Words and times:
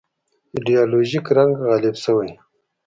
ایدیالوژیک 0.55 1.25
رنګ 1.37 1.51
غالب 1.67 1.95
شوی. 2.03 2.31